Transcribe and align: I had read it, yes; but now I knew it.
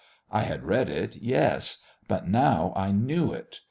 I 0.31 0.41
had 0.41 0.63
read 0.63 0.89
it, 0.89 1.17
yes; 1.17 1.77
but 2.07 2.27
now 2.27 2.73
I 2.75 2.91
knew 2.91 3.33
it. 3.33 3.59